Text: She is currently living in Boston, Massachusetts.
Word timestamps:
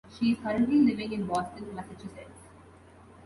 She 0.09 0.31
is 0.31 0.39
currently 0.39 0.77
living 0.79 1.11
in 1.13 1.27
Boston, 1.27 1.75
Massachusetts. 1.75 2.47